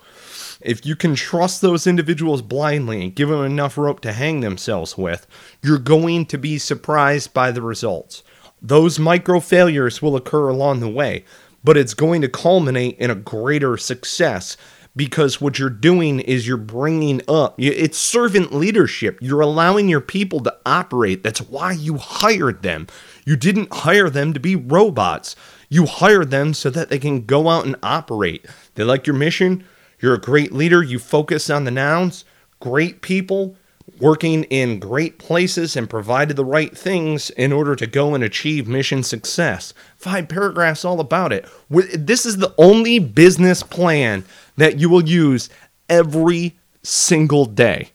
if 0.64 0.86
you 0.86 0.96
can 0.96 1.16
trust 1.16 1.62
those 1.62 1.88
individuals 1.88 2.42
blindly 2.42 3.04
and 3.04 3.16
give 3.16 3.30
them 3.30 3.44
enough 3.44 3.78
rope 3.78 4.00
to 4.02 4.14
hang 4.14 4.40
themselves 4.40 4.98
with, 4.98 5.28
you're 5.62 5.78
going 5.78 6.26
to 6.28 6.38
be 6.38 6.58
surprised 6.58 7.34
by 7.34 7.52
the 7.52 7.62
results. 7.62 8.24
Those 8.62 9.00
micro 9.00 9.40
failures 9.40 10.02
will 10.02 10.16
occur 10.16 10.48
along 10.48 10.80
the 10.80 10.90
way, 10.90 11.26
but 11.64 11.78
it's 11.78 11.94
going 11.94 12.22
to 12.22 12.30
culminate 12.30 12.98
in 12.98 13.12
a 13.12 13.16
greater 13.16 13.78
success 13.78 14.58
because 14.96 15.42
what 15.42 15.58
you're 15.58 15.70
doing 15.70 16.20
is 16.20 16.48
you're 16.48 16.58
bringing 16.58 17.22
up 17.28 17.56
it's 17.58 17.98
servant 17.98 18.54
leadership. 18.54 19.18
You're 19.22 19.42
allowing 19.42 19.90
your 19.90 20.02
people 20.02 20.40
to 20.42 20.56
operate. 20.66 21.24
That's 21.24 21.42
why 21.42 21.72
you 21.74 21.98
hired 21.98 22.62
them. 22.62 22.88
You 23.26 23.36
didn't 23.36 23.74
hire 23.74 24.10
them 24.10 24.34
to 24.34 24.40
be 24.40 24.56
robots. 24.56 25.36
You 25.68 25.88
hired 25.88 26.30
them 26.30 26.54
so 26.54 26.70
that 26.70 26.90
they 26.90 27.00
can 27.00 27.26
go 27.26 27.50
out 27.50 27.66
and 27.66 27.76
operate. 27.82 28.46
They 28.76 28.84
like 28.84 29.08
your 29.08 29.16
mission 29.16 29.66
you're 30.04 30.14
a 30.14 30.20
great 30.20 30.52
leader. 30.52 30.84
You 30.84 31.00
focus 31.00 31.50
on 31.50 31.64
the 31.64 31.72
nouns, 31.72 32.26
great 32.60 33.02
people, 33.02 33.56
working 34.02 34.44
in 34.46 34.80
great 34.80 35.18
places 35.18 35.78
and 35.78 35.90
provided 35.90 36.36
the 36.36 36.44
right 36.44 36.78
things 36.78 37.30
in 37.32 37.54
order 37.54 37.74
to 37.78 37.88
go 37.88 38.14
and 38.14 38.22
achieve 38.22 38.68
mission 38.68 39.02
success. 39.02 39.74
Five 39.96 40.28
paragraphs 40.28 40.84
all 40.84 41.00
about 41.00 41.32
it. 41.32 41.48
This 41.70 42.26
is 42.26 42.36
the 42.36 42.54
only 42.58 43.00
business 43.00 43.64
plan 43.64 44.26
that 44.58 44.78
you 44.78 44.90
will 44.90 45.08
use 45.08 45.50
every 45.88 46.58
single 46.84 47.46
day. 47.46 47.92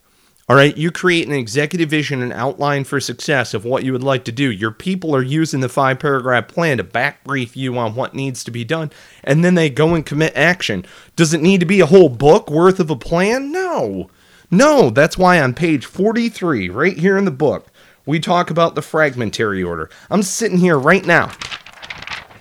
All 0.50 0.56
right, 0.56 0.74
you 0.78 0.90
create 0.90 1.28
an 1.28 1.34
executive 1.34 1.90
vision 1.90 2.22
and 2.22 2.32
outline 2.32 2.84
for 2.84 3.00
success 3.00 3.52
of 3.52 3.66
what 3.66 3.84
you 3.84 3.92
would 3.92 4.02
like 4.02 4.24
to 4.24 4.32
do. 4.32 4.50
Your 4.50 4.70
people 4.70 5.14
are 5.14 5.22
using 5.22 5.60
the 5.60 5.68
five 5.68 5.98
paragraph 5.98 6.48
plan 6.48 6.78
to 6.78 6.84
back 6.84 7.22
brief 7.22 7.54
you 7.54 7.76
on 7.76 7.94
what 7.94 8.14
needs 8.14 8.42
to 8.44 8.50
be 8.50 8.64
done, 8.64 8.90
and 9.22 9.44
then 9.44 9.56
they 9.56 9.68
go 9.68 9.94
and 9.94 10.06
commit 10.06 10.34
action. 10.34 10.86
Does 11.16 11.34
it 11.34 11.42
need 11.42 11.60
to 11.60 11.66
be 11.66 11.80
a 11.80 11.86
whole 11.86 12.08
book 12.08 12.50
worth 12.50 12.80
of 12.80 12.88
a 12.88 12.96
plan? 12.96 13.52
No. 13.52 14.08
No, 14.50 14.88
that's 14.88 15.18
why 15.18 15.38
on 15.38 15.52
page 15.52 15.84
43, 15.84 16.70
right 16.70 16.96
here 16.96 17.18
in 17.18 17.26
the 17.26 17.30
book, 17.30 17.66
we 18.06 18.18
talk 18.18 18.48
about 18.48 18.74
the 18.74 18.80
fragmentary 18.80 19.62
order. 19.62 19.90
I'm 20.10 20.22
sitting 20.22 20.56
here 20.56 20.78
right 20.78 21.04
now 21.04 21.30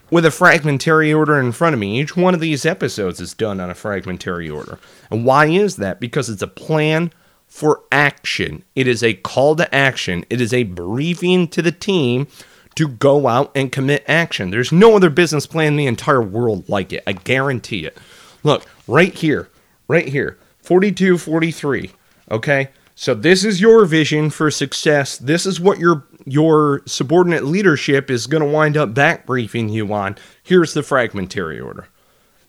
with 0.09 0.25
a 0.25 0.31
fragmentary 0.31 1.11
order 1.11 1.37
in 1.41 1.51
front 1.51 1.73
of 1.73 1.79
me. 1.81 1.99
Each 1.99 2.15
one 2.15 2.33
of 2.33 2.39
these 2.39 2.65
episodes 2.65 3.19
is 3.19 3.33
done 3.33 3.59
on 3.59 3.69
a 3.69 3.75
fragmentary 3.75 4.49
order. 4.49 4.79
And 5.11 5.25
why 5.25 5.47
is 5.47 5.75
that? 5.75 5.99
Because 5.99 6.29
it's 6.29 6.41
a 6.41 6.47
plan 6.47 7.11
for 7.47 7.83
action. 7.91 8.63
It 8.75 8.87
is 8.87 9.01
a 9.01 9.13
call 9.13 9.55
to 9.55 9.73
action. 9.73 10.25
It 10.29 10.41
is 10.41 10.53
a 10.53 10.63
briefing 10.63 11.47
to 11.49 11.61
the 11.61 11.71
team 11.71 12.27
to 12.75 12.87
go 12.87 13.27
out 13.27 13.51
and 13.55 13.71
commit 13.71 14.03
action. 14.07 14.51
There's 14.51 14.71
no 14.71 14.95
other 14.95 15.09
business 15.09 15.47
plan 15.47 15.73
in 15.73 15.77
the 15.77 15.87
entire 15.87 16.21
world 16.21 16.69
like 16.69 16.93
it. 16.93 17.03
I 17.07 17.13
guarantee 17.13 17.85
it. 17.85 17.97
Look, 18.43 18.65
right 18.87 19.13
here, 19.13 19.49
right 19.87 20.07
here, 20.07 20.37
42 20.61 21.17
43. 21.17 21.91
Okay? 22.29 22.69
So 22.93 23.13
this 23.13 23.43
is 23.43 23.61
your 23.61 23.85
vision 23.85 24.29
for 24.29 24.49
success. 24.51 25.17
This 25.17 25.45
is 25.45 25.59
what 25.59 25.79
your 25.79 26.05
your 26.25 26.81
subordinate 26.85 27.45
leadership 27.45 28.09
is 28.09 28.27
going 28.27 28.43
to 28.43 28.49
wind 28.49 28.75
up 28.75 28.93
back 28.93 29.25
briefing 29.25 29.69
you 29.69 29.93
on. 29.93 30.17
Here's 30.43 30.73
the 30.73 30.83
fragmentary 30.83 31.59
order. 31.59 31.87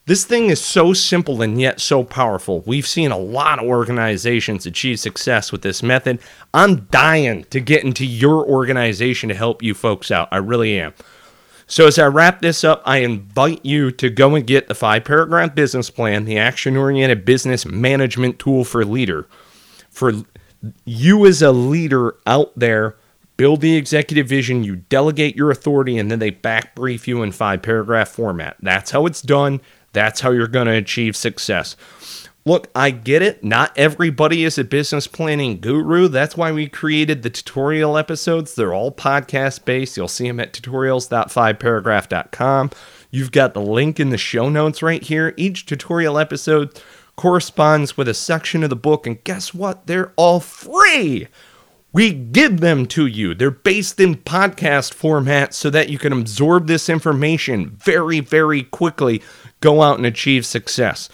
This 0.08 0.24
thing 0.24 0.48
is 0.48 0.58
so 0.58 0.94
simple 0.94 1.42
and 1.42 1.60
yet 1.60 1.82
so 1.82 2.02
powerful. 2.02 2.62
We've 2.64 2.86
seen 2.86 3.10
a 3.10 3.18
lot 3.18 3.58
of 3.58 3.66
organizations 3.66 4.64
achieve 4.64 4.98
success 4.98 5.52
with 5.52 5.60
this 5.60 5.82
method. 5.82 6.18
I'm 6.54 6.86
dying 6.86 7.44
to 7.50 7.60
get 7.60 7.84
into 7.84 8.06
your 8.06 8.42
organization 8.46 9.28
to 9.28 9.34
help 9.34 9.62
you 9.62 9.74
folks 9.74 10.10
out. 10.10 10.28
I 10.32 10.38
really 10.38 10.80
am. 10.80 10.94
So, 11.66 11.86
as 11.86 11.98
I 11.98 12.06
wrap 12.06 12.40
this 12.40 12.64
up, 12.64 12.80
I 12.86 13.00
invite 13.00 13.66
you 13.66 13.90
to 13.90 14.08
go 14.08 14.34
and 14.34 14.46
get 14.46 14.66
the 14.66 14.74
five 14.74 15.04
paragraph 15.04 15.54
business 15.54 15.90
plan, 15.90 16.24
the 16.24 16.38
action 16.38 16.74
oriented 16.74 17.26
business 17.26 17.66
management 17.66 18.38
tool 18.38 18.64
for 18.64 18.86
leader. 18.86 19.28
For 19.90 20.12
you 20.86 21.26
as 21.26 21.42
a 21.42 21.52
leader 21.52 22.16
out 22.26 22.58
there, 22.58 22.96
build 23.36 23.60
the 23.60 23.76
executive 23.76 24.26
vision, 24.26 24.64
you 24.64 24.76
delegate 24.76 25.36
your 25.36 25.50
authority, 25.50 25.98
and 25.98 26.10
then 26.10 26.18
they 26.18 26.30
back 26.30 26.74
brief 26.74 27.06
you 27.06 27.22
in 27.22 27.30
five 27.30 27.60
paragraph 27.60 28.08
format. 28.08 28.56
That's 28.62 28.90
how 28.90 29.04
it's 29.04 29.20
done. 29.20 29.60
That's 29.98 30.20
how 30.20 30.30
you're 30.30 30.46
going 30.46 30.68
to 30.68 30.74
achieve 30.74 31.16
success. 31.16 31.74
Look, 32.46 32.68
I 32.72 32.92
get 32.92 33.20
it. 33.20 33.42
Not 33.42 33.76
everybody 33.76 34.44
is 34.44 34.56
a 34.56 34.62
business 34.62 35.08
planning 35.08 35.58
guru. 35.58 36.06
That's 36.06 36.36
why 36.36 36.52
we 36.52 36.68
created 36.68 37.24
the 37.24 37.30
tutorial 37.30 37.98
episodes. 37.98 38.54
They're 38.54 38.72
all 38.72 38.92
podcast 38.92 39.64
based. 39.64 39.96
You'll 39.96 40.06
see 40.06 40.28
them 40.28 40.38
at 40.38 40.52
tutorials.5paragraph.com. 40.52 42.70
You've 43.10 43.32
got 43.32 43.54
the 43.54 43.60
link 43.60 43.98
in 43.98 44.10
the 44.10 44.18
show 44.18 44.48
notes 44.48 44.84
right 44.84 45.02
here. 45.02 45.34
Each 45.36 45.66
tutorial 45.66 46.16
episode 46.16 46.80
corresponds 47.16 47.96
with 47.96 48.06
a 48.06 48.14
section 48.14 48.62
of 48.62 48.70
the 48.70 48.76
book, 48.76 49.04
and 49.04 49.24
guess 49.24 49.52
what? 49.52 49.88
They're 49.88 50.12
all 50.14 50.38
free. 50.38 51.26
We 51.92 52.12
give 52.12 52.60
them 52.60 52.84
to 52.86 53.06
you. 53.06 53.34
They're 53.34 53.50
based 53.50 53.98
in 53.98 54.16
podcast 54.16 54.92
format 54.92 55.54
so 55.54 55.70
that 55.70 55.88
you 55.88 55.98
can 55.98 56.12
absorb 56.12 56.66
this 56.66 56.88
information 56.88 57.70
very, 57.70 58.20
very 58.20 58.64
quickly 58.64 59.22
go 59.60 59.80
out 59.80 59.96
and 59.96 60.06
achieve 60.06 60.44
success. 60.44 61.08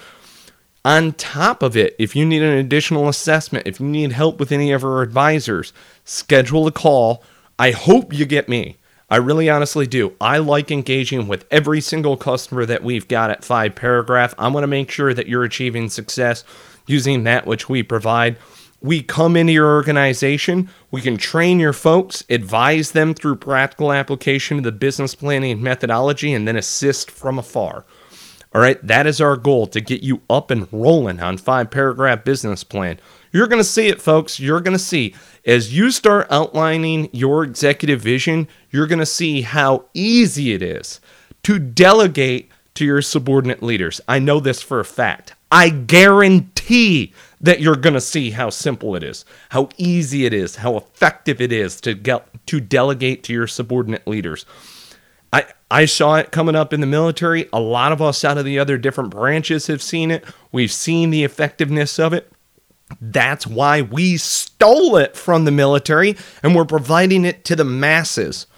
On 0.85 1.12
top 1.12 1.62
of 1.62 1.76
it, 1.76 1.95
if 1.99 2.14
you 2.14 2.26
need 2.26 2.43
an 2.43 2.59
additional 2.59 3.09
assessment, 3.09 3.66
if 3.66 3.81
you 3.81 3.87
need 3.87 4.12
help 4.12 4.38
with 4.38 4.52
any 4.52 4.73
of 4.73 4.85
our 4.85 5.00
advisors, 5.00 5.73
schedule 6.04 6.66
a 6.66 6.73
call. 6.73 7.23
I 7.59 7.71
hope 7.71 8.12
you 8.12 8.26
get 8.26 8.49
me. 8.49 8.76
I 9.09 9.16
really 9.16 9.49
honestly 9.49 9.87
do. 9.87 10.14
I 10.21 10.38
like 10.38 10.71
engaging 10.71 11.28
with 11.28 11.47
every 11.50 11.81
single 11.81 12.16
customer 12.16 12.66
that 12.66 12.83
we've 12.83 13.07
got 13.07 13.31
at 13.31 13.45
Five 13.45 13.76
Paragraph. 13.76 14.35
I 14.38 14.49
want 14.49 14.64
to 14.64 14.69
make 14.69 14.90
sure 14.90 15.14
that 15.14 15.28
you're 15.28 15.45
achieving 15.45 15.88
success 15.88 16.43
using 16.87 17.25
that 17.25 17.47
which 17.47 17.69
we 17.69 17.83
provide. 17.83 18.37
We 18.85 19.03
come 19.03 19.35
into 19.35 19.55
your 19.55 19.75
organization, 19.75 20.69
we 20.91 21.00
can 21.00 21.17
train 21.17 21.59
your 21.59 21.73
folks, 21.73 22.23
advise 22.29 22.91
them 22.91 23.14
through 23.14 23.37
practical 23.37 23.91
application 23.91 24.59
of 24.59 24.64
the 24.64 24.73
business 24.73 25.14
planning 25.14 25.62
methodology, 25.62 26.35
and 26.35 26.47
then 26.47 26.55
assist 26.55 27.11
from 27.11 27.38
afar. 27.38 27.87
All 28.55 28.61
right, 28.61 28.87
that 28.87 29.07
is 29.07 29.23
our 29.23 29.38
goal 29.38 29.67
to 29.69 29.81
get 29.81 30.03
you 30.03 30.21
up 30.29 30.50
and 30.50 30.69
rolling 30.71 31.21
on 31.21 31.38
five 31.38 31.71
paragraph 31.71 32.25
business 32.25 32.62
plan. 32.62 33.00
You're 33.33 33.47
going 33.47 33.59
to 33.59 33.64
see 33.64 33.88
it, 33.88 34.03
folks. 34.03 34.38
You're 34.38 34.61
going 34.61 34.76
to 34.76 34.79
see 34.79 35.14
as 35.47 35.75
you 35.75 35.91
start 35.91 36.26
outlining 36.31 37.09
your 37.11 37.43
executive 37.43 38.03
vision, 38.03 38.49
you're 38.71 38.87
going 38.87 38.99
to 38.99 39.07
see 39.07 39.41
how 39.41 39.87
easy 39.95 40.53
it 40.53 40.61
is 40.61 41.00
to 41.45 41.59
delegate 41.59 42.50
to 42.75 42.85
your 42.85 43.00
subordinate 43.00 43.62
leaders. 43.62 44.03
I 44.07 44.19
know 44.19 44.41
this 44.41 44.61
for 44.61 44.79
a 44.79 44.85
fact. 44.85 45.35
I 45.54 45.68
guarantee 45.68 47.12
that 47.40 47.61
you're 47.61 47.76
going 47.76 47.94
to 47.94 48.00
see 48.00 48.32
how 48.32 48.50
simple 48.50 48.96
it 48.96 49.04
is, 49.04 49.25
how 49.50 49.68
easy 49.76 50.26
it 50.26 50.34
is, 50.34 50.56
how 50.56 50.76
effective 50.76 51.40
it 51.40 51.52
is 51.52 51.80
to 51.82 51.94
get 51.94 52.26
to 52.49 52.58
delegate 52.58 53.23
to 53.23 53.32
your 53.32 53.46
subordinate 53.46 54.04
leaders. 54.04 54.46
I, 55.32 55.44
I 55.70 55.84
saw 55.84 56.16
it 56.16 56.32
coming 56.32 56.56
up 56.56 56.73
in 56.73 56.80
the 56.80 56.88
military. 56.88 57.49
A 57.52 57.61
lot 57.61 57.92
of 57.92 58.02
us 58.02 58.25
out 58.25 58.37
of 58.37 58.44
the 58.44 58.58
other 58.58 58.76
different 58.76 59.11
branches 59.11 59.68
have 59.68 59.80
seen 59.80 60.11
it. 60.11 60.25
We've 60.50 60.73
seen 60.73 61.11
the 61.11 61.23
effectiveness 61.23 62.00
of 62.00 62.12
it. 62.12 62.32
That's 63.00 63.46
why 63.46 63.80
we 63.80 64.16
stole 64.16 64.96
it 64.96 65.16
from 65.16 65.44
the 65.44 65.52
military 65.52 66.16
and 66.42 66.56
we're 66.56 66.64
providing 66.64 67.25
it 67.25 67.44
to 67.44 67.54
the 67.54 67.64
masses 67.64 68.49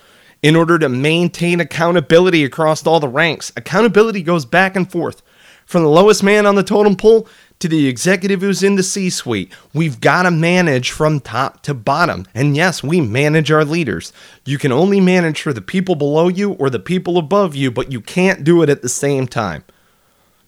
in 0.43 0.57
order 0.57 0.79
to 0.79 0.89
maintain 0.89 1.61
accountability 1.61 2.43
across 2.43 2.87
all 2.87 3.01
the 3.01 3.09
ranks. 3.09 3.53
Accountability 3.55 4.23
goes 4.23 4.47
back 4.47 4.77
and 4.77 4.91
forth 4.91 5.21
from 5.67 5.83
the 5.83 5.91
lowest 5.91 6.23
man 6.23 6.47
on 6.47 6.55
the 6.55 6.63
totem 6.63 6.97
pole 6.97 7.29
to 7.59 7.69
the 7.69 7.89
executive 7.89 8.41
who's 8.41 8.63
in 8.63 8.77
the 8.77 8.83
C 8.83 9.11
suite. 9.11 9.53
We've 9.75 10.01
got 10.01 10.23
to 10.23 10.31
manage 10.31 10.91
from 10.91 11.21
top 11.21 11.63
to 11.65 11.75
bottom. 11.75 12.27
And 12.35 12.57
yes, 12.57 12.83
we 12.83 13.01
manage 13.01 13.51
our 13.51 13.65
leaders. 13.65 14.13
You 14.45 14.59
can 14.59 14.73
only 14.73 15.01
manage 15.01 15.43
for 15.43 15.53
the 15.53 15.61
people 15.61 15.97
below 15.97 16.29
you 16.29 16.53
or 16.53 16.71
the 16.71 16.79
people 16.79 17.19
above 17.19 17.55
you, 17.55 17.71
but 17.71 17.91
you 17.91 18.01
can't 18.01 18.45
do 18.45 18.63
it 18.63 18.69
at 18.69 18.83
the 18.83 18.89
same 18.89 19.27
time. 19.27 19.65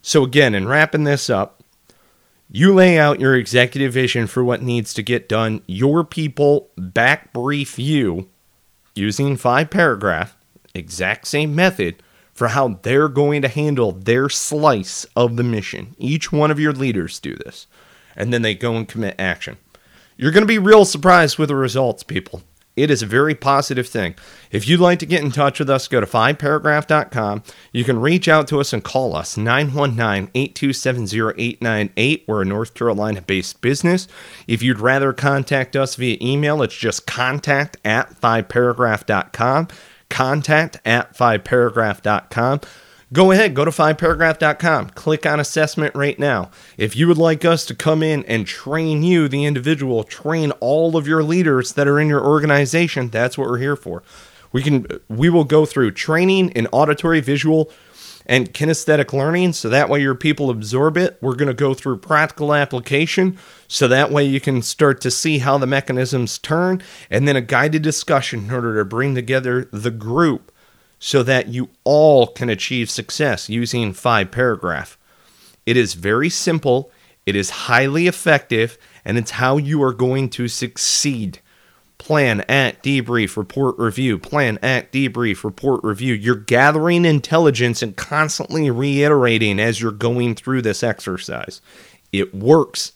So, 0.01 0.23
again, 0.23 0.55
in 0.55 0.69
wrapping 0.69 1.05
this 1.05 1.29
up, 1.29 1.63
you 2.51 2.73
lay 2.73 2.99
out 2.99 3.21
your 3.21 3.35
executive 3.35 3.93
vision 3.93 4.27
for 4.27 4.45
what 4.45 4.63
needs 4.63 4.95
to 4.95 5.03
get 5.03 5.29
done. 5.29 5.63
Your 5.67 6.05
people 6.05 6.71
back 6.77 7.33
brief 7.33 7.79
you 7.79 8.29
using 8.95 9.37
five 9.37 9.71
paragraph, 9.71 10.37
exact 10.75 11.27
same 11.27 11.55
method 11.55 12.03
for 12.39 12.47
how 12.47 12.79
they're 12.83 13.09
going 13.09 13.43
to 13.43 13.49
handle 13.49 13.91
their 13.91 14.29
slice 14.29 15.05
of 15.17 15.35
the 15.35 15.43
mission. 15.43 15.97
Each 15.99 16.31
one 16.31 16.53
of 16.53 16.61
your 16.61 16.73
leaders 16.73 17.19
do 17.19 17.35
this, 17.35 17.67
and 18.15 18.33
then 18.33 18.43
they 18.43 18.55
go 18.55 18.77
and 18.77 18.87
commit 18.87 19.17
action. 19.19 19.57
You're 20.17 20.31
going 20.31 20.45
to 20.45 20.47
be 20.47 20.61
real 20.61 20.85
surprised 20.85 21.37
with 21.37 21.49
the 21.49 21.57
results, 21.57 22.05
people. 22.05 22.43
It 22.77 22.93
is 22.93 23.03
a 23.03 23.07
very 23.07 23.35
positive 23.35 23.89
thing. 23.89 24.15
If 24.53 24.69
you'd 24.69 24.79
like 24.79 25.01
to 25.01 25.07
get 25.07 25.25
in 25.25 25.33
touch 25.33 25.59
with 25.59 25.69
us, 25.69 25.89
go 25.89 25.99
to 25.99 26.07
5paragraph.com. 26.07 27.43
You 27.73 27.83
can 27.83 27.99
reach 27.99 28.29
out 28.29 28.47
to 28.49 28.61
us 28.61 28.73
and 28.73 28.85
call 28.85 29.17
us 29.17 29.37
919 29.37 30.31
827 30.33 31.03
0898. 31.37 32.25
We're 32.29 32.43
a 32.43 32.45
North 32.45 32.75
Carolina 32.75 33.21
based 33.21 33.61
business. 33.61 34.07
If 34.47 34.63
you'd 34.63 34.79
rather 34.79 35.13
contact 35.13 35.75
us 35.75 35.97
via 35.97 36.19
email, 36.23 36.63
it's 36.63 36.77
just 36.77 37.05
contact 37.05 37.79
at 37.85 38.15
5paragraph.com. 38.21 39.67
Contact 40.09 40.81
at 40.85 41.17
5paragraph.com 41.17 42.61
go 43.13 43.31
ahead, 43.31 43.55
go 43.55 43.65
to 43.65 43.71
5paragraph.com, 43.71 44.91
click 44.91 45.27
on 45.27 45.41
assessment 45.41 45.95
right 45.95 46.19
now. 46.19 46.51
If 46.77 46.97
you 46.97 47.09
would 47.09 47.19
like 47.19 47.45
us 47.45 47.65
to 47.67 47.75
come 47.75 48.03
in 48.03 48.25
and 48.25 48.47
train 48.47 49.03
you, 49.03 49.29
the 49.29 49.45
individual, 49.45 50.05
train 50.05 50.51
all 50.61 50.97
of 50.97 51.07
your 51.07 51.23
leaders 51.23 51.73
that 51.73 51.89
are 51.89 51.99
in 51.99 52.09
your 52.09 52.25
organization, 52.25 53.09
that's 53.09 53.39
what 53.39 53.49
we're 53.49 53.59
here 53.59 53.77
for. 53.77 54.03
We 54.53 54.63
can 54.63 54.87
we 55.09 55.29
will 55.29 55.45
go 55.45 55.67
through 55.67 55.93
training 55.93 56.51
in 56.51 56.67
auditory, 56.69 57.21
visual, 57.21 57.71
and 58.29 58.53
kinesthetic 58.53 59.13
learning 59.13 59.55
so 59.55 59.69
that 59.71 59.89
way 59.89 60.01
your 60.01 60.15
people 60.15 60.51
absorb 60.51 60.99
it. 60.99 61.17
We're 61.23 61.35
going 61.35 61.49
to 61.49 61.55
go 61.55 61.73
through 61.73 61.99
practical 61.99 62.55
application 62.55 63.39
so 63.67 63.89
that 63.89 64.11
way 64.11 64.25
you 64.25 64.39
can 64.39 64.61
start 64.61 65.01
to 65.01 65.11
see 65.11 65.39
how 65.39 65.57
the 65.57 65.67
mechanisms 65.67 66.39
turn 66.39 66.83
and 67.11 67.27
then 67.27 67.37
a 67.37 67.41
guided 67.41 67.83
discussion 67.83 68.45
in 68.45 68.51
order 68.51 68.77
to 68.77 68.85
bring 68.85 69.15
together 69.15 69.69
the 69.73 69.91
group 69.91 70.53
so 70.99 71.23
that 71.23 71.49
you 71.49 71.71
all 71.85 72.27
can 72.27 72.51
achieve 72.51 72.91
success 72.91 73.49
using 73.49 73.93
five 73.93 74.31
paragraph. 74.31 74.99
It 75.65 75.77
is 75.77 75.95
very 75.95 76.29
simple, 76.29 76.91
it 77.25 77.37
is 77.37 77.51
highly 77.51 78.07
effective, 78.07 78.77
and 79.05 79.17
it's 79.17 79.33
how 79.33 79.57
you 79.57 79.83
are 79.83 79.93
going 79.95 80.29
to 80.31 80.49
succeed. 80.49 81.41
Plan, 81.99 82.45
act, 82.49 82.85
debrief, 82.85 83.37
report, 83.37 83.77
review. 83.79 84.19
Plan, 84.19 84.59
act, 84.63 84.93
debrief, 84.93 85.43
report, 85.43 85.83
review. 85.83 86.15
You're 86.15 86.37
gathering 86.37 87.05
intelligence 87.05 87.83
and 87.83 87.97
constantly 87.97 88.71
reiterating 88.71 89.59
as 89.59 89.81
you're 89.81 89.91
going 89.93 90.37
through 90.37 90.63
this 90.63 90.83
exercise. 90.83 91.61
It 92.13 92.35
works. 92.35 92.93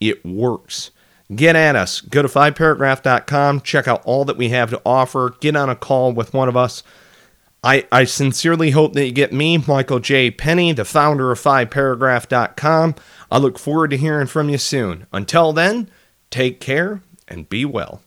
It 0.00 0.24
works. 0.24 0.90
Get 1.34 1.56
at 1.56 1.76
us. 1.76 2.00
Go 2.00 2.22
to 2.22 2.28
fiveparagraph.com. 2.28 3.60
Check 3.60 3.86
out 3.86 4.02
all 4.04 4.24
that 4.24 4.38
we 4.38 4.48
have 4.48 4.70
to 4.70 4.80
offer. 4.84 5.34
Get 5.40 5.56
on 5.56 5.68
a 5.68 5.76
call 5.76 6.12
with 6.12 6.32
one 6.32 6.48
of 6.48 6.56
us. 6.56 6.82
I, 7.62 7.86
I 7.90 8.04
sincerely 8.04 8.70
hope 8.70 8.94
that 8.94 9.04
you 9.04 9.12
get 9.12 9.32
me, 9.32 9.58
Michael 9.58 9.98
J. 9.98 10.30
Penny, 10.30 10.72
the 10.72 10.84
founder 10.84 11.30
of 11.32 11.40
5paragraph.com. 11.40 12.94
I 13.30 13.38
look 13.38 13.58
forward 13.58 13.90
to 13.90 13.96
hearing 13.96 14.28
from 14.28 14.48
you 14.48 14.58
soon. 14.58 15.06
Until 15.12 15.52
then, 15.52 15.90
take 16.30 16.60
care 16.60 17.02
and 17.26 17.48
be 17.48 17.64
well. 17.64 18.00